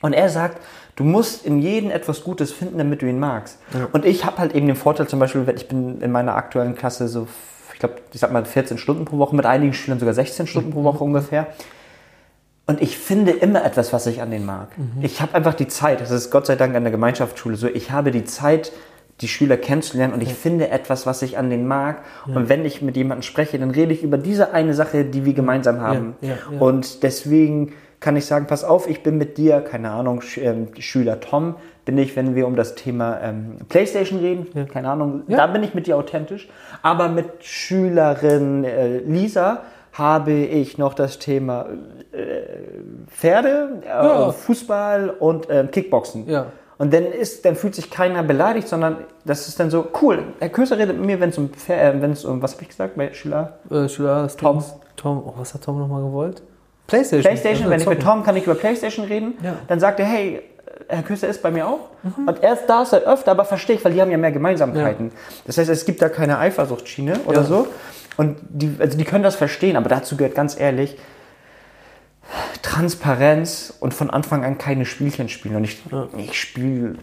[0.00, 0.58] Und er sagt,
[0.96, 3.58] du musst in jedem etwas Gutes finden, damit du ihn magst.
[3.92, 7.06] Und ich habe halt eben den Vorteil, zum Beispiel, ich bin in meiner aktuellen Klasse
[7.08, 7.28] so,
[7.72, 10.72] ich glaube, ich sag mal 14 Stunden pro Woche, mit einigen Schülern sogar 16 Stunden
[10.72, 11.46] pro Woche ungefähr.
[12.66, 14.68] Und ich finde immer etwas, was ich an denen mag.
[15.00, 17.90] Ich habe einfach die Zeit, das ist Gott sei Dank an der Gemeinschaftsschule so, ich
[17.90, 18.72] habe die Zeit,
[19.20, 22.02] die Schüler kennenzulernen und ich finde etwas, was ich an denen mag.
[22.26, 25.34] Und wenn ich mit jemandem spreche, dann rede ich über diese eine Sache, die wir
[25.34, 26.16] gemeinsam haben.
[26.20, 26.58] ja, ja.
[26.60, 30.68] Und deswegen kann ich sagen, pass auf, ich bin mit dir, keine Ahnung, Sch ähm,
[30.78, 35.46] Schüler Tom, bin ich, wenn wir um das Thema ähm, Playstation reden, keine Ahnung, da
[35.46, 36.48] bin ich mit dir authentisch.
[36.82, 41.66] Aber mit Schülerin äh, Lisa habe ich noch das Thema
[42.12, 42.42] äh,
[43.08, 44.32] Pferde, äh, Ja.
[44.32, 46.28] Fußball und ähm, Kickboxen.
[46.28, 46.46] Ja.
[46.82, 50.24] Und dann ist, dann fühlt sich keiner beleidigt, sondern das ist dann so cool.
[50.40, 51.92] Herr Köser redet mit mir, wenn es um, äh,
[52.26, 53.52] um, was habe ich gesagt, bei Schüler?
[53.70, 54.64] Äh, Schüler, Tom.
[54.96, 55.22] Tom.
[55.24, 56.42] oh, was hat Tom nochmal gewollt?
[56.88, 57.22] Playstation.
[57.22, 58.02] Playstation, Ja, wenn ich mit.
[58.02, 59.54] Tom kann ich über Playstation reden, Ja.
[59.68, 60.42] dann sagt er, hey,
[60.88, 61.90] Herr Küster ist bei mir auch.
[62.26, 65.12] Und erst da ist er öfter, aber verstehe ich, weil die haben ja mehr Gemeinsamkeiten.
[65.46, 67.44] Das heißt, es gibt da keine Eifersuchtsschiene oder Ja.
[67.44, 67.68] so.
[68.16, 70.98] Und die, also die können das verstehen, aber dazu gehört ganz ehrlich
[72.62, 75.56] Transparenz und von Anfang an keine Spielchen spielen.
[75.56, 75.78] Und ich,
[76.16, 76.94] ich spiele,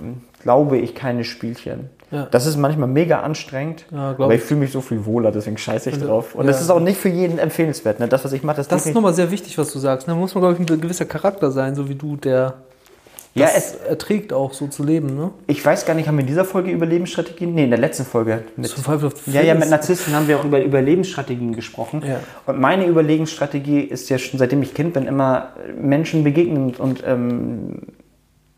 [0.41, 1.89] glaube ich, keine Spielchen.
[2.11, 2.25] Ja.
[2.31, 4.47] Das ist manchmal mega anstrengend, Ja, aber ich ich.
[4.47, 6.33] fühle mich so viel wohler, deswegen scheiße ich Also, drauf.
[6.33, 6.51] Und ja.
[6.51, 7.99] das ist auch nicht für jeden empfehlenswert.
[7.99, 8.07] Ne?
[8.07, 10.07] Das, was ich mache, das, Das ist nochmal sehr wichtig, was du sagst.
[10.07, 12.55] Da muss man, glaube ich, ein gewisser Charakter sein, so wie du, der
[13.39, 15.31] Ja, es- erträgt auch so zu leben, ne?
[15.47, 17.53] Ich weiß gar nicht, haben wir in dieser Folge Überlebensstrategien?
[17.55, 18.43] Nee, in der letzten Folge.
[18.55, 19.69] Mit, Survival of ja, ja, mit.
[19.69, 22.03] Narzissten haben wir auch über Überlebensstrategien gesprochen.
[22.05, 22.19] Ja.
[22.45, 25.49] Und meine Überlebensstrategie ist ja schon seitdem ich Kind bin, immer
[25.79, 27.81] Menschen begegnen und ähm,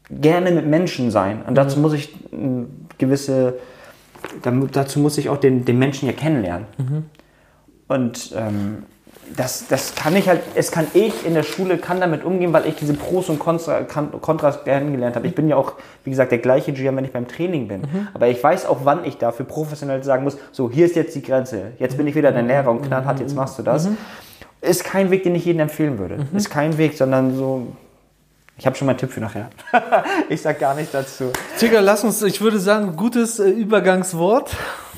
[0.10, 1.42] gerne mit Menschen sein.
[1.48, 2.68] Und dazu muss ich ähm,
[2.98, 3.56] gewisse,
[4.72, 6.66] dazu muss ich auch den, den Menschen ja kennenlernen.
[7.88, 8.84] Und ähm,
[9.36, 12.68] das, das kann ich halt, es kann ich in der Schule, kann damit umgehen, weil
[12.68, 15.28] ich diese Pros und Kontra, Kontras kennengelernt habe.
[15.28, 17.82] Ich bin ja auch, wie gesagt, der gleiche GM, wenn ich beim Training bin.
[18.14, 21.22] Aber ich weiß auch, wann ich dafür professionell sagen muss, so, hier ist jetzt die
[21.22, 21.72] Grenze.
[21.80, 23.88] Jetzt bin ich wieder dein Lehrer und knallhart, jetzt machst du das.
[24.62, 26.26] Ist kein Weg, den ich jedem empfehlen würde.
[26.34, 27.68] Ist kein Weg, sondern so,
[28.58, 29.50] ich habe schon mal einen Tipp für nachher.
[30.30, 31.32] ich sag gar nichts dazu.
[31.60, 34.56] Digga, lass uns, ich würde sagen, gutes äh, Übergangswort.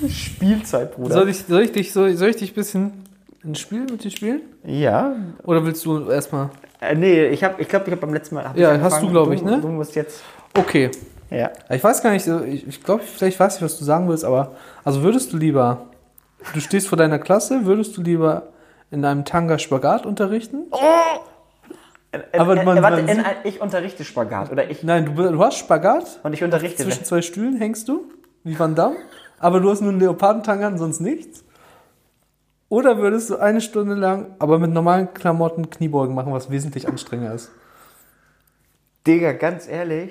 [0.10, 1.14] Spielzeit, Bruder.
[1.14, 3.03] Soll ich, soll ich dich, soll, soll ich dich ein bisschen
[3.44, 4.42] ein Spiel mit dir spielen?
[4.64, 6.50] ja, Oder willst du erstmal?
[6.82, 8.52] äh, nee, ich habe, ich glaube, ich habe beim letzten Mal.
[8.56, 9.60] Ja, ich hast du, glaub ich, ne?
[9.62, 10.22] Du musst jetzt.
[10.58, 10.92] Okay.
[11.30, 11.50] Ja.
[11.70, 14.56] Ich weiß gar nicht, ich, ich glaube, vielleicht weiß ich, was du sagen willst, aber
[14.84, 15.88] also würdest du lieber,
[16.54, 18.50] du stehst vor deiner Klasse, würdest du lieber
[18.92, 20.66] in einem Tanga Spagat unterrichten?
[20.72, 25.06] Aber äh, man- äh, warte, man in, sieht- ein- ich unterrichte Spagat oder ich Nein,
[25.16, 26.84] du, du hast Spagat, und ich unterrichte.
[26.84, 28.06] zwischen zwei Stühlen hängst du,
[28.44, 28.98] wie Van Damme,
[29.40, 31.43] aber du hast nur einen Leopardentanga und sonst nichts.
[32.74, 37.36] Oder würdest du eine Stunde lang, aber mit normalen Klamotten Kniebeugen machen, was wesentlich anstrengender
[37.36, 37.52] ist?
[39.06, 40.10] Digga, ganz ehrlich,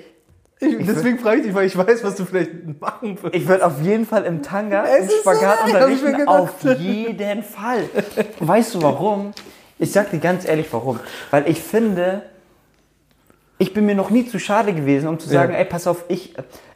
[0.61, 3.35] Ich, deswegen frage ich dich, weil ich weiß, was du vielleicht machen würdest.
[3.35, 6.25] ich würde auf jeden Fall im Tanga Es im Spagat so, unterrichten.
[6.25, 7.83] Auf jeden Fall.
[8.39, 9.33] Weißt du warum?
[9.77, 11.01] Ich sag dir ganz ehrlich warum.
[11.31, 12.21] Weil ich finde,
[13.57, 15.59] ich bin mir noch nie zu schade gewesen, um zu sagen, Ja.
[15.59, 16.33] ey, pass auf, ich.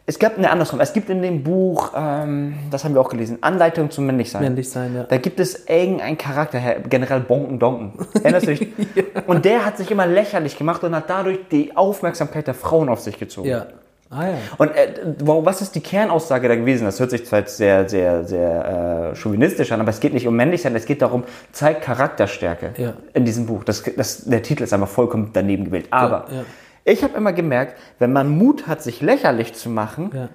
[0.09, 0.79] Es gab eine andersrum.
[0.79, 4.41] Es gibt in dem Buch, ähm, das haben wir auch gelesen, Anleitung zum Männlichsein.
[4.41, 5.03] Männlich sein, ja.
[5.03, 7.91] Da gibt es irgendeinen Charakter, Herr General Bonken Donken.
[8.23, 8.69] Erinnerst du dich?
[9.27, 13.01] Und der hat sich immer lächerlich gemacht und hat dadurch die Aufmerksamkeit der Frauen auf
[13.01, 13.49] sich gezogen.
[13.49, 13.65] Ja.
[14.09, 14.33] Ah ja.
[14.57, 16.85] Und äh, was ist die Kernaussage da gewesen?
[16.85, 20.25] Das hört sich zwar jetzt sehr, sehr, sehr äh, chauvinistisch an, aber es geht nicht
[20.25, 22.93] um Männlichsein, es geht darum, zeigt Charakterstärke Ja.
[23.13, 23.65] in diesem Buch.
[23.65, 25.87] Das, das, der Titel ist einfach vollkommen daneben gewählt.
[25.89, 26.45] Aber ja.
[26.87, 30.29] Ich habe immer gemerkt, wenn man Mut hat, sich lächerlich zu machen, ja.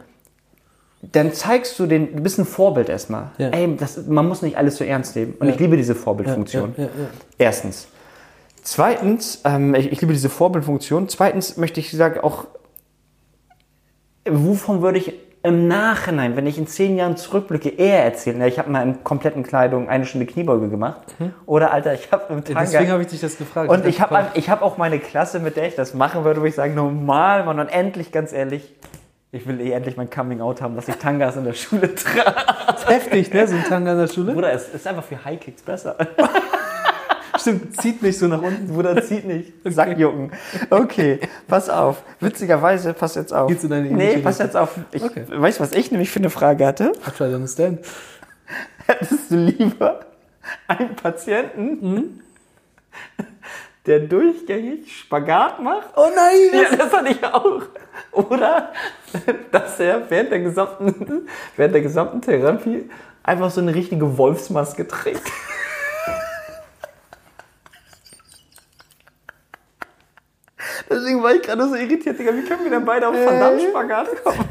[1.01, 3.31] dann zeigst du den, du bist ein Vorbild erstmal.
[3.39, 3.49] Ja.
[3.49, 5.35] Ey, das, man muss nicht alles so ernst nehmen.
[5.39, 6.75] Und ich liebe diese Vorbildfunktion.
[7.39, 7.89] Erstens.
[8.63, 11.09] Zweitens, ähm, ich, ich liebe diese Vorbildfunktion.
[11.09, 12.47] Zweitens möchte ich sagen, auch,
[14.29, 18.41] wovon würde ich im Nachhinein, wenn ich in zehn Jahren zurückblicke, eher erzählen?
[18.41, 21.15] Ja, ich habe mal in kompletten Kleidung eine Stunde Kniebeuge gemacht.
[21.47, 22.61] Oder, Alter, ich habe im Tanga...
[22.61, 23.69] Deswegen habe ich dich das gefragt.
[23.69, 26.41] und ich hab habe ich hab auch meine Klasse, mit der ich das machen würde,
[26.41, 28.75] wo ich sagen, normal, Mann, und endlich, ganz ehrlich,
[29.33, 32.35] ich will eh endlich mein Coming-out haben, dass ich Tangas in der Schule trage.
[32.87, 33.47] heftig, ne?
[33.49, 34.35] So ein Tanga in der Schule.
[34.35, 35.97] Bruder, es ist einfach für High-Kicks besser.
[37.43, 38.69] Stimmt, zieht nicht so nach unten.
[38.73, 39.53] Bruder, zieht nicht.
[39.65, 40.33] Sackjucken.
[40.71, 42.03] Okay, pass auf.
[42.21, 43.49] Witzigerweise, pass jetzt auf.
[43.49, 44.71] Geht's in eine nee, pass jetzt auf.
[44.93, 45.25] Ich, Okay.
[45.29, 46.93] Weißt du, was ich nämlich für eine Frage hatte?
[47.07, 47.81] I try to understand.
[48.87, 50.01] Hättest du lieber
[50.67, 52.21] einen Patienten, Mhm.
[53.87, 55.89] der durchgängig Spagat macht?
[55.97, 56.63] Oh nein!
[56.71, 57.63] Ja, das hatte ich auch.
[58.13, 58.73] Oder
[59.51, 61.27] dass er während der gesamten,
[61.57, 62.89] während der gesamten Therapie
[63.23, 65.23] einfach so eine richtige Wolfsmaske trägt.
[70.95, 72.33] Deswegen war ich gerade so irritiert, Digga.
[72.35, 74.45] Wie können wir denn beide auf Van Damme Spagat kommen?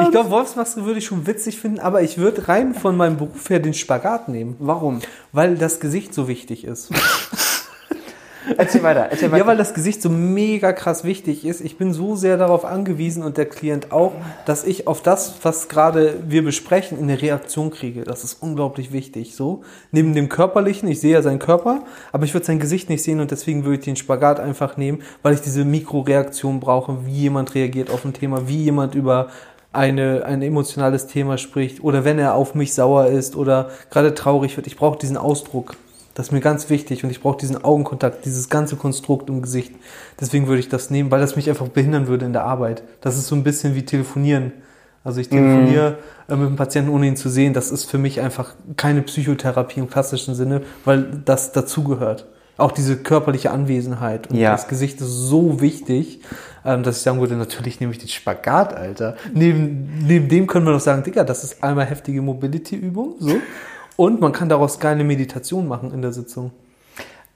[0.00, 3.50] Ich glaube, Wolfsmaske würde ich schon witzig finden, aber ich würde rein von meinem Beruf
[3.50, 4.56] her den Spagat nehmen.
[4.58, 5.00] Warum?
[5.32, 6.90] Weil das Gesicht so wichtig ist.
[8.56, 9.42] Erzähl weiter, erzähl weiter.
[9.42, 11.60] Ja, weil das Gesicht so mega krass wichtig ist.
[11.60, 14.12] Ich bin so sehr darauf angewiesen und der Klient auch,
[14.46, 18.02] dass ich auf das, was gerade wir besprechen, eine Reaktion kriege.
[18.02, 19.36] Das ist unglaublich wichtig.
[19.36, 23.02] So neben dem körperlichen, ich sehe ja seinen Körper, aber ich würde sein Gesicht nicht
[23.02, 27.12] sehen und deswegen würde ich den Spagat einfach nehmen, weil ich diese Mikroreaktion brauche, wie
[27.12, 29.28] jemand reagiert auf ein Thema, wie jemand über
[29.72, 34.56] eine, ein emotionales Thema spricht oder wenn er auf mich sauer ist oder gerade traurig
[34.56, 34.66] wird.
[34.66, 35.76] Ich brauche diesen Ausdruck.
[36.14, 39.72] Das ist mir ganz wichtig und ich brauche diesen Augenkontakt, dieses ganze Konstrukt im Gesicht.
[40.20, 42.82] Deswegen würde ich das nehmen, weil das mich einfach behindern würde in der Arbeit.
[43.00, 44.52] Das ist so ein bisschen wie telefonieren.
[45.04, 45.98] Also ich telefoniere
[46.28, 47.54] äh, mit dem Patienten, ohne ihn zu sehen.
[47.54, 52.26] Das ist für mich einfach keine Psychotherapie im klassischen Sinne, weil das dazugehört.
[52.58, 54.28] Auch diese körperliche Anwesenheit.
[54.30, 54.52] Und Ja.
[54.52, 56.20] das Gesicht ist so wichtig,
[56.64, 59.16] ähm, dass ich sagen würde, natürlich nehme ich den Spagat, Alter.
[59.34, 63.36] Neben, neben dem können wir noch sagen, Digga, das ist einmal heftige Mobility-Übung, so.
[63.96, 66.52] Und man kann daraus geile Meditation machen in der Sitzung.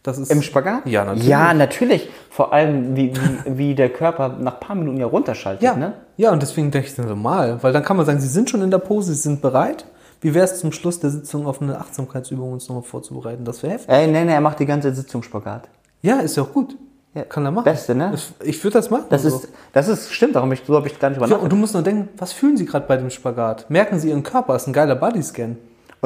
[0.02, 0.86] Das ist Im Spagat?
[0.86, 1.26] Ja, natürlich.
[1.28, 2.08] Ja, natürlich.
[2.30, 5.62] Vor allem, wie, wie, wie der Körper nach ein paar Minuten ja runterschaltet.
[5.62, 5.94] Ja, Ne?
[6.16, 8.62] ja, und deswegen denke ich dann normal, weil dann kann man sagen, Sie sind schon
[8.62, 9.84] in der Pose, Sie sind bereit.
[10.20, 13.44] Wie wäre es zum Schluss der Sitzung auf eine Achtsamkeitsübung uns nochmal vorzubereiten?
[13.44, 13.90] Das wäre heftig.
[13.92, 15.68] Ey, nee, nee, er macht die ganze Sitzung Spagat.
[16.02, 16.76] Ja, ist ja auch gut.
[17.28, 17.64] Kann er machen.
[17.64, 18.14] Beste, ne?
[18.44, 19.06] Ich, würde das machen.
[19.08, 19.28] Das so.
[19.28, 21.56] ist, das ist, stimmt, darum ich, so habe ich gar nicht drüber Ja, und du
[21.56, 23.70] musst nur denken, was fühlen sie gerade bei dem Spagat?
[23.70, 24.52] Merken sie ihren Körper?
[24.52, 25.56] Das ist ein geiler Bodyscan.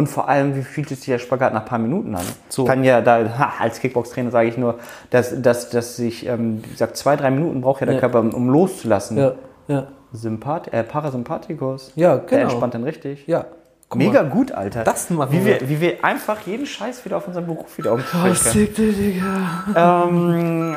[0.00, 2.24] Und vor allem, wie fühlt sich der Spagat nach ein paar Minuten an?
[2.48, 2.64] So.
[2.64, 4.78] Kann ja da, ha, als Kickbox-Trainer sage ich nur,
[5.10, 8.00] dass, dass, dass ich, ähm, wie gesagt, zwei, drei Minuten braucht ja der Ja.
[8.00, 9.18] Körper, um, loszulassen.
[9.18, 9.32] Ja,
[9.68, 11.92] ja, Sympath äh, Parasympathikus.
[11.96, 12.42] Ja, Der genau.
[12.44, 13.26] entspannt dann richtig.
[13.26, 13.44] ja.
[13.90, 14.30] Guck Mega mal.
[14.30, 14.84] gut, Alter.
[14.84, 15.68] Das machen wie wir.
[15.68, 18.34] Wie wir einfach jeden Scheiß wieder auf unseren Beruf wieder Oh, umsprechen.
[18.36, 20.06] sick, Digga.
[20.08, 20.76] ähm,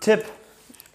[0.00, 0.22] Tipp.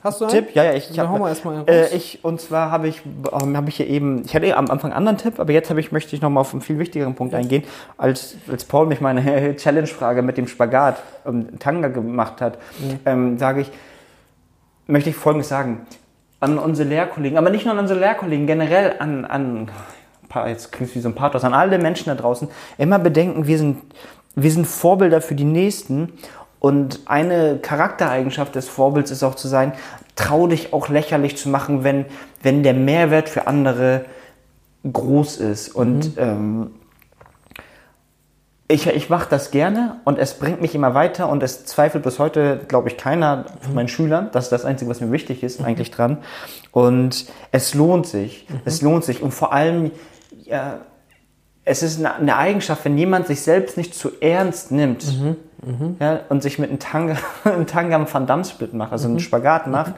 [0.03, 0.33] Hast du einen?
[0.33, 3.01] Tipp, ja, ja, ich, ich habe wir erstmal einen äh, ich und zwar habe ich
[3.31, 5.69] ähm, habe ich hier eben ich hatte eh am Anfang einen anderen Tipp, aber jetzt
[5.69, 7.63] habe ich möchte ich noch mal auf einen viel wichtigeren Punkt eingehen,
[7.97, 12.57] als als Paul mich meine Challenge Frage mit dem Spagat ähm, Tanga gemacht hat,
[13.05, 13.71] ähm, sage ich
[14.87, 15.85] möchte ich folgendes sagen.
[16.39, 19.69] An unsere Lehrkollegen, aber nicht nur an unsere Lehrkollegen, generell an an
[20.47, 22.47] jetzt klingt es wie so ein Pathos an alle Menschen da draußen,
[22.79, 23.83] immer bedenken, wir sind
[24.35, 26.13] wir sind Vorbilder für die Nächsten
[26.61, 29.73] und eine Charaktereigenschaft des Vorbilds ist auch zu sein,
[30.15, 32.05] trau dich auch lächerlich zu machen, wenn,
[32.43, 34.05] wenn der Mehrwert für andere
[34.83, 35.69] groß ist.
[35.69, 36.69] Und ähm,
[38.67, 42.19] ich, ich mache das gerne und es bringt mich immer weiter und es zweifelt bis
[42.19, 44.29] heute, glaube ich, keiner von meinen Schülern.
[44.31, 46.19] Das ist das Einzige, was mir wichtig ist, eigentlich dran.
[46.71, 48.45] Und es lohnt sich.
[48.65, 49.23] Es lohnt sich.
[49.23, 49.89] Und vor allem,
[50.43, 50.81] ja,
[51.65, 55.01] es ist eine, eine Eigenschaft, wenn jemand sich selbst nicht zu ernst nimmt
[55.99, 59.19] Ja, und sich mit einem Tanga, einem Tanga einen Van Damme Split macht, also einen
[59.19, 59.93] Spagat macht,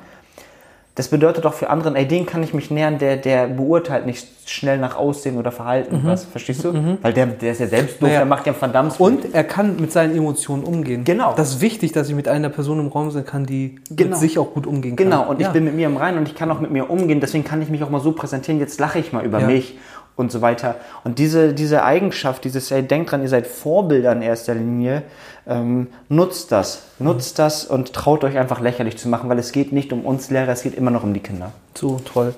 [0.96, 4.28] das bedeutet doch für anderen, ey, den kann ich mich nähern, der, der beurteilt nicht
[4.46, 6.02] schnell nach Aussehen oder Verhalten.
[6.04, 6.98] Was, verstehst du?
[7.02, 8.20] Weil der, der ist ja selbst doof, Naja.
[8.20, 9.08] der macht ja einen Van Damme Split.
[9.08, 11.04] Und er kann mit seinen Emotionen umgehen.
[11.04, 11.34] Genau.
[11.36, 14.12] Das ist wichtig, dass ich mit einer Person im Raum sein kann, die Genau.
[14.12, 15.06] mit sich auch gut umgehen kann.
[15.10, 15.48] Genau, und ja.
[15.48, 17.60] ich bin mit mir im Reinen und ich kann auch mit mir umgehen, deswegen kann
[17.64, 19.48] ich mich auch mal so präsentieren, jetzt lache ich mal über Ja.
[19.48, 19.80] mich
[20.16, 20.76] und so weiter.
[21.04, 25.04] Und diese, diese Eigenschaft, dieses, ey, denkt dran, ihr seid Vorbilder in erster Linie,
[25.48, 29.72] ähm, nutzt das, nutzt das und traut euch einfach lächerlich zu machen, weil es geht
[29.72, 31.52] nicht um uns Lehrer, es geht immer noch um die Kinder.
[31.74, 32.34] So toll.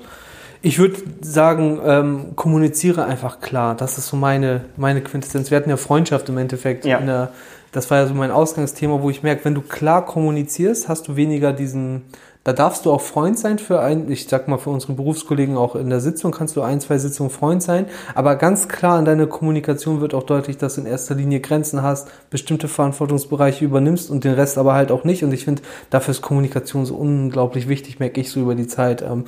[0.62, 3.76] Ich würde sagen, ähm, kommuniziere einfach klar.
[3.76, 5.52] Das ist so meine, meine Quintessenz.
[5.52, 6.86] Wir hatten ja Freundschaft im Endeffekt.
[6.86, 7.00] Ja.
[7.00, 7.30] Der,
[7.72, 11.16] das war ja so mein Ausgangsthema, wo ich merke, wenn du klar kommunizierst, hast du
[11.18, 12.06] weniger diesen,
[12.46, 15.76] da darfst du auch Freund sein für einen, ich sag mal für unsere Berufskollegen auch
[15.76, 19.26] in der Sitzung kannst du ein, zwei Sitzungen Freund sein, aber ganz klar in deiner
[19.26, 24.24] Kommunikation wird auch deutlich, dass du in erster Linie Grenzen hast, bestimmte Verantwortungsbereiche übernimmst und
[24.24, 28.00] den Rest aber halt auch nicht und ich finde, dafür ist Kommunikation so unglaublich wichtig,
[28.00, 29.02] merke ich so über die Zeit.
[29.02, 29.26] Ähm,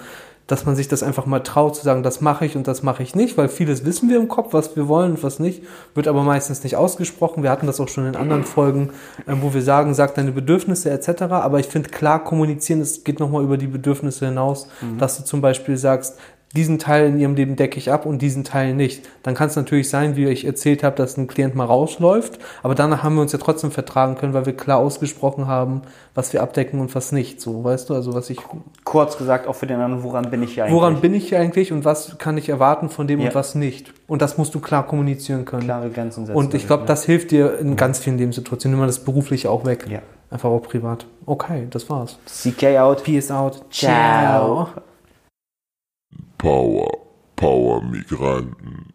[0.48, 3.04] dass man sich das einfach mal traut zu sagen, das mache ich und das mache
[3.04, 6.08] ich nicht, weil vieles wissen wir im Kopf, was wir wollen und was nicht, wird
[6.08, 7.44] aber meistens nicht ausgesprochen.
[7.44, 8.92] Wir hatten das auch schon in anderen Folgen,
[9.26, 11.24] äh, wo wir sagen, sag deine Bedürfnisse etc.
[11.24, 15.42] Aber ich finde klar kommunizieren, es geht nochmal über die Bedürfnisse hinaus, dass du zum
[15.42, 16.18] Beispiel sagst,
[16.56, 19.08] diesen Teil in ihrem Leben decke ich ab und diesen Teil nicht.
[19.22, 22.74] Dann kann es natürlich sein, wie ich erzählt habe, dass ein Klient mal rausläuft, aber
[22.74, 25.82] danach haben wir uns ja trotzdem vertragen können, weil wir klar ausgesprochen haben,
[26.16, 27.42] was wir abdecken und was nicht.
[27.42, 28.40] So, weißt du, also was ich
[28.86, 30.76] Kurz gesagt, auch für den anderen, woran bin ich hier eigentlich?
[30.76, 33.28] Woran bin ich hier eigentlich und was kann ich erwarten von dem Ja.
[33.28, 33.94] und was nicht?
[34.08, 35.64] Und das musst du klar kommunizieren können.
[35.64, 36.38] Klare Grenzen setzen.
[36.38, 38.76] Und ich glaube, das hilft dir in ganz vielen Lebenssituationen.
[38.76, 39.86] Nimm mal das Berufliche auch weg.
[39.90, 40.00] Ja.
[40.30, 41.06] Einfach auch privat.
[41.26, 42.18] Okay, das war's.
[42.26, 43.04] CK out.
[43.04, 43.64] Peace out.
[43.70, 44.70] Ciao.
[46.38, 46.88] Power,
[47.36, 48.94] Power Migranten.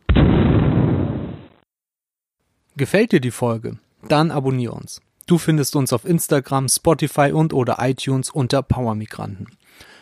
[2.77, 3.79] Gefällt dir die Folge?
[4.07, 5.01] Dann abonnier uns.
[5.27, 9.47] Du findest uns auf Instagram, Spotify und oder iTunes unter Power Migranten.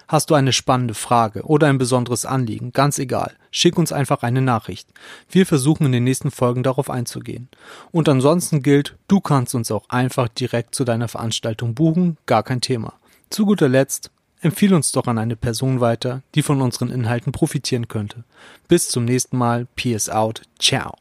[0.07, 4.42] Hast du eine spannende Frage oder ein besonderes Anliegen, ganz egal, schick uns einfach eine
[4.42, 4.90] Nachricht.
[5.31, 7.48] Wir versuchen in den nächsten Folgen darauf einzugehen.
[7.90, 12.61] Und ansonsten gilt, du kannst uns auch einfach direkt zu deiner Veranstaltung buchen, gar kein
[12.61, 12.92] Thema.
[13.31, 17.88] Zu guter Letzt, empfiehl uns doch an eine Person weiter, die von unseren Inhalten profitieren
[17.88, 18.24] könnte.
[18.68, 20.94] Bis zum nächsten Mal, Peace out, ciao.